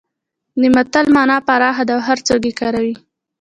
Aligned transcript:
د 0.61 0.63
متل 0.75 1.05
مانا 1.15 1.37
پراخه 1.47 1.83
ده 1.87 1.93
او 1.95 2.01
هرڅوک 2.07 2.41
یې 2.47 2.53
کاروي 2.61 2.95